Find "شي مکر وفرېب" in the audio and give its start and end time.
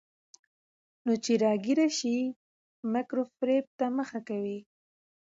1.97-3.65